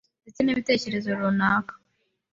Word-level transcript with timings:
ndetse 0.23 0.39
n’ibitekerezo 0.41 1.09
runaka, 1.19 1.73